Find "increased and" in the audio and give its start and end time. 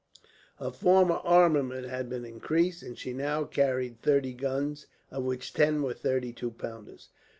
2.25-2.97